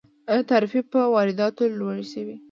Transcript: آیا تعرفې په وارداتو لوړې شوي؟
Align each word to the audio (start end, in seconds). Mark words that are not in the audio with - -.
آیا 0.31 0.43
تعرفې 0.51 0.81
په 0.91 0.99
وارداتو 1.15 1.63
لوړې 1.77 2.05
شوي؟ 2.13 2.35